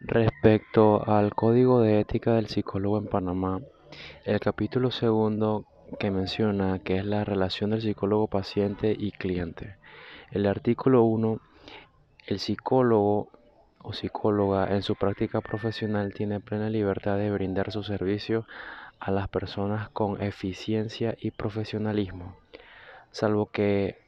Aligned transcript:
Respecto 0.00 1.02
al 1.08 1.34
Código 1.34 1.80
de 1.80 1.98
Ética 1.98 2.34
del 2.34 2.46
Psicólogo 2.46 2.98
en 2.98 3.08
Panamá, 3.08 3.60
el 4.24 4.38
capítulo 4.38 4.92
segundo 4.92 5.64
que 5.98 6.12
menciona 6.12 6.78
que 6.78 6.98
es 6.98 7.04
la 7.04 7.24
relación 7.24 7.70
del 7.70 7.82
psicólogo 7.82 8.28
paciente 8.28 8.94
y 8.96 9.10
cliente. 9.10 9.76
El 10.30 10.46
artículo 10.46 11.02
1, 11.02 11.40
el 12.28 12.38
psicólogo 12.38 13.30
o 13.82 13.92
psicóloga 13.92 14.72
en 14.72 14.82
su 14.82 14.94
práctica 14.94 15.40
profesional 15.40 16.14
tiene 16.14 16.38
plena 16.38 16.70
libertad 16.70 17.18
de 17.18 17.32
brindar 17.32 17.72
su 17.72 17.82
servicio 17.82 18.46
a 19.00 19.10
las 19.10 19.26
personas 19.28 19.88
con 19.90 20.22
eficiencia 20.22 21.16
y 21.20 21.32
profesionalismo, 21.32 22.36
salvo 23.10 23.46
que 23.46 23.98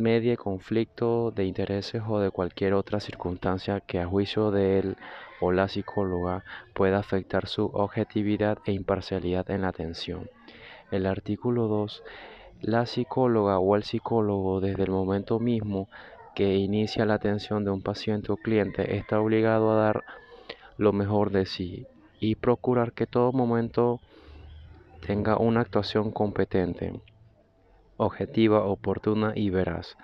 medie 0.00 0.36
conflicto 0.36 1.30
de 1.30 1.44
intereses 1.44 2.02
o 2.08 2.18
de 2.18 2.30
cualquier 2.30 2.72
otra 2.72 3.00
circunstancia 3.00 3.80
que 3.80 4.00
a 4.00 4.06
juicio 4.06 4.50
de 4.50 4.78
él 4.78 4.96
o 5.40 5.52
la 5.52 5.68
psicóloga 5.68 6.42
pueda 6.74 6.98
afectar 6.98 7.46
su 7.46 7.66
objetividad 7.66 8.58
e 8.64 8.72
imparcialidad 8.72 9.50
en 9.50 9.62
la 9.62 9.68
atención. 9.68 10.28
El 10.90 11.06
artículo 11.06 11.68
2. 11.68 12.02
La 12.62 12.86
psicóloga 12.86 13.58
o 13.58 13.76
el 13.76 13.84
psicólogo 13.84 14.60
desde 14.60 14.82
el 14.82 14.90
momento 14.90 15.38
mismo 15.38 15.88
que 16.34 16.56
inicia 16.56 17.04
la 17.04 17.14
atención 17.14 17.64
de 17.64 17.70
un 17.70 17.82
paciente 17.82 18.32
o 18.32 18.36
cliente 18.36 18.96
está 18.96 19.20
obligado 19.20 19.70
a 19.70 19.76
dar 19.76 20.04
lo 20.78 20.92
mejor 20.92 21.30
de 21.30 21.46
sí 21.46 21.86
y 22.18 22.36
procurar 22.36 22.92
que 22.92 23.06
todo 23.06 23.32
momento 23.32 24.00
tenga 25.06 25.36
una 25.36 25.60
actuación 25.60 26.10
competente 26.10 26.92
objetiva, 28.00 28.64
oportuna 28.64 29.32
y 29.34 29.50
veraz. 29.50 29.96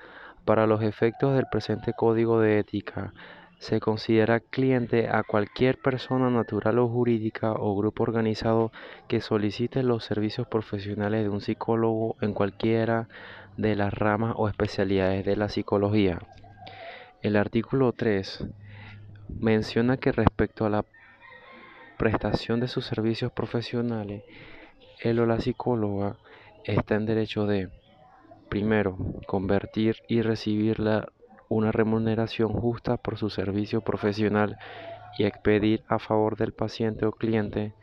Para 0.44 0.66
los 0.66 0.82
efectos 0.82 1.34
del 1.34 1.46
presente 1.50 1.92
código 1.96 2.40
de 2.40 2.58
ética, 2.58 3.12
se 3.58 3.80
considera 3.80 4.40
cliente 4.40 5.08
a 5.08 5.22
cualquier 5.22 5.78
persona 5.78 6.28
natural 6.28 6.78
o 6.78 6.88
jurídica 6.88 7.52
o 7.52 7.74
grupo 7.74 8.02
organizado 8.02 8.70
que 9.08 9.20
solicite 9.20 9.82
los 9.82 10.04
servicios 10.04 10.46
profesionales 10.46 11.22
de 11.22 11.30
un 11.30 11.40
psicólogo 11.40 12.16
en 12.20 12.34
cualquiera 12.34 13.08
de 13.56 13.74
las 13.74 13.94
ramas 13.94 14.34
o 14.36 14.48
especialidades 14.48 15.24
de 15.24 15.36
la 15.36 15.48
psicología. 15.48 16.18
El 17.22 17.34
artículo 17.36 17.92
3 17.92 18.46
menciona 19.40 19.96
que 19.96 20.12
respecto 20.12 20.66
a 20.66 20.70
la 20.70 20.84
prestación 21.96 22.60
de 22.60 22.68
sus 22.68 22.84
servicios 22.84 23.32
profesionales, 23.32 24.22
él 25.00 25.18
o 25.18 25.26
la 25.26 25.40
psicóloga 25.40 26.18
está 26.64 26.96
en 26.96 27.06
derecho 27.06 27.46
de 27.46 27.70
Primero, 28.48 28.96
convertir 29.26 29.96
y 30.08 30.22
recibir 30.22 30.78
una 31.48 31.72
remuneración 31.72 32.52
justa 32.52 32.96
por 32.96 33.18
su 33.18 33.28
servicio 33.30 33.80
profesional 33.80 34.56
y 35.18 35.24
expedir 35.24 35.82
a 35.88 35.98
favor 35.98 36.36
del 36.36 36.52
paciente 36.52 37.06
o 37.06 37.12
cliente 37.12 37.74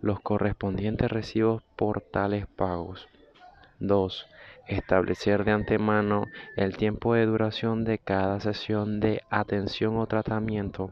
los 0.00 0.20
correspondientes 0.20 1.10
recibos 1.10 1.62
por 1.76 2.00
tales 2.00 2.46
pagos. 2.46 3.08
2. 3.78 4.26
Establecer 4.68 5.44
de 5.44 5.52
antemano 5.52 6.26
el 6.56 6.76
tiempo 6.76 7.14
de 7.14 7.26
duración 7.26 7.84
de 7.84 7.98
cada 7.98 8.38
sesión 8.40 9.00
de 9.00 9.22
atención 9.28 9.96
o 9.96 10.06
tratamiento. 10.06 10.90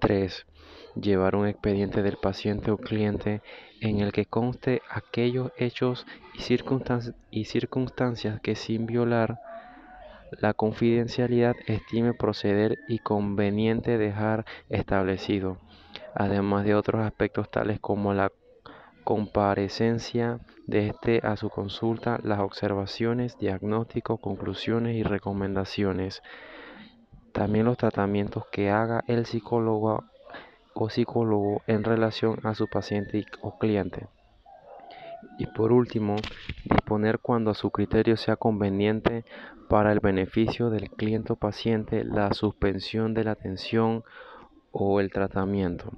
3 0.00 0.46
llevar 0.94 1.36
un 1.36 1.46
expediente 1.46 2.02
del 2.02 2.16
paciente 2.16 2.70
o 2.70 2.76
cliente 2.76 3.40
en 3.80 4.00
el 4.00 4.12
que 4.12 4.26
conste 4.26 4.82
aquellos 4.90 5.52
hechos 5.56 6.06
y 7.30 7.44
circunstancias, 7.44 8.40
que 8.40 8.54
sin 8.54 8.86
violar 8.86 9.40
la 10.40 10.54
confidencialidad 10.54 11.56
estime 11.66 12.14
proceder 12.14 12.78
y 12.88 12.98
conveniente 13.00 13.98
dejar 13.98 14.46
establecido, 14.70 15.58
además 16.14 16.64
de 16.64 16.74
otros 16.74 17.04
aspectos 17.04 17.50
tales 17.50 17.80
como 17.80 18.14
la 18.14 18.32
comparecencia 19.04 20.38
de 20.66 20.88
este 20.88 21.20
a 21.24 21.36
su 21.36 21.50
consulta, 21.50 22.18
las 22.22 22.40
observaciones, 22.40 23.36
diagnósticos, 23.38 24.20
conclusiones 24.20 24.96
y 24.96 25.02
recomendaciones. 25.02 26.22
También 27.32 27.64
los 27.64 27.76
tratamientos 27.76 28.44
que 28.52 28.70
haga 28.70 29.02
el 29.08 29.26
psicólogo 29.26 30.04
o 30.74 30.88
psicólogo 30.88 31.62
en 31.66 31.84
relación 31.84 32.38
a 32.44 32.54
su 32.54 32.68
paciente 32.68 33.26
o 33.40 33.58
cliente. 33.58 34.06
Y 35.38 35.46
por 35.46 35.72
último, 35.72 36.16
disponer 36.64 37.18
cuando 37.18 37.50
a 37.50 37.54
su 37.54 37.70
criterio 37.70 38.16
sea 38.16 38.36
conveniente 38.36 39.24
para 39.68 39.92
el 39.92 40.00
beneficio 40.00 40.70
del 40.70 40.90
cliente 40.90 41.32
o 41.32 41.36
paciente 41.36 42.04
la 42.04 42.32
suspensión 42.32 43.14
de 43.14 43.24
la 43.24 43.32
atención 43.32 44.04
o 44.70 45.00
el 45.00 45.10
tratamiento. 45.10 45.92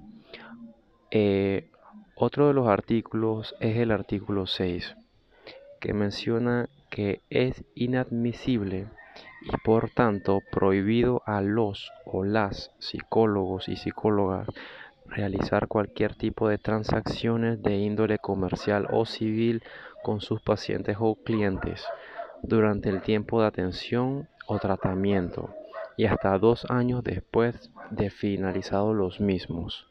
Eh, 1.11 1.71
otro 2.17 2.49
de 2.49 2.55
los 2.55 2.69
artículos 2.69 3.55
es 3.61 3.77
el 3.77 3.91
artículo 3.91 4.47
6, 4.47 4.97
que 5.81 5.95
menciona 5.95 6.69
que 6.91 7.23
es 7.31 7.65
inadmisible 7.75 8.87
y 9.45 9.57
por 9.59 9.91
tanto 9.91 10.41
prohibido 10.51 11.23
a 11.27 11.41
los 11.41 11.93
o 12.05 12.25
las 12.25 12.71
psicólogos 12.79 13.69
y 13.69 13.77
psicólogas 13.77 14.49
realizar 15.07 15.69
cualquier 15.69 16.15
tipo 16.15 16.49
de 16.49 16.59
transacciones 16.59 17.63
de 17.63 17.77
índole 17.77 18.19
comercial 18.19 18.87
o 18.91 19.05
civil 19.05 19.63
con 20.03 20.21
sus 20.21 20.41
pacientes 20.41 20.97
o 20.99 21.15
clientes 21.15 21.85
durante 22.43 22.89
el 22.89 23.03
tiempo 23.03 23.41
de 23.41 23.47
atención 23.47 24.29
o 24.47 24.59
tratamiento 24.59 25.55
y 25.97 26.07
hasta 26.07 26.39
dos 26.39 26.67
años 26.69 27.05
después 27.05 27.71
de 27.91 28.11
finalizados 28.11 28.95
los 28.95 29.21
mismos. 29.21 29.87